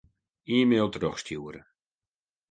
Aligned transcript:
E-mail 0.57 0.87
trochstjoere. 0.95 1.61